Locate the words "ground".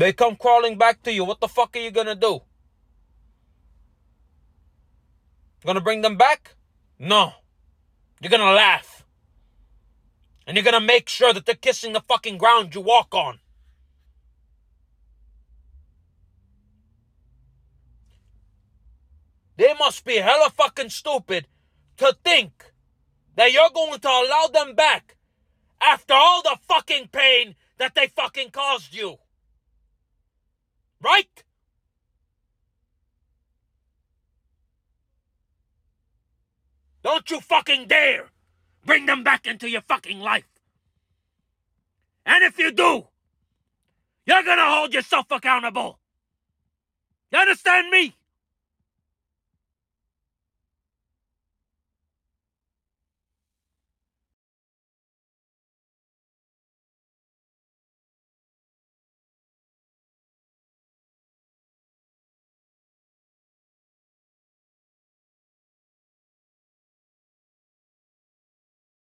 12.38-12.74